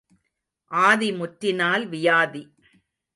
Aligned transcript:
ஆதி 0.71 1.09
முற்றினால் 1.11 1.85
வியாதி. 1.87 2.43